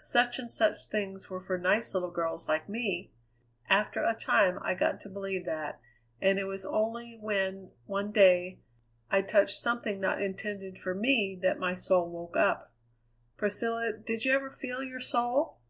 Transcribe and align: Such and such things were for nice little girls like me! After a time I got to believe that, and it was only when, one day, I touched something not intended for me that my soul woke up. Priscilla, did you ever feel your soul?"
Such 0.00 0.40
and 0.40 0.50
such 0.50 0.86
things 0.86 1.30
were 1.30 1.40
for 1.40 1.56
nice 1.56 1.94
little 1.94 2.10
girls 2.10 2.48
like 2.48 2.68
me! 2.68 3.12
After 3.68 4.02
a 4.02 4.16
time 4.16 4.58
I 4.64 4.74
got 4.74 4.98
to 5.02 5.08
believe 5.08 5.44
that, 5.46 5.78
and 6.20 6.40
it 6.40 6.46
was 6.46 6.66
only 6.66 7.16
when, 7.20 7.70
one 7.86 8.10
day, 8.10 8.58
I 9.12 9.22
touched 9.22 9.60
something 9.60 10.00
not 10.00 10.20
intended 10.20 10.78
for 10.78 10.92
me 10.92 11.38
that 11.42 11.60
my 11.60 11.74
soul 11.76 12.10
woke 12.10 12.36
up. 12.36 12.72
Priscilla, 13.36 13.92
did 13.92 14.24
you 14.24 14.32
ever 14.32 14.50
feel 14.50 14.82
your 14.82 14.98
soul?" 14.98 15.60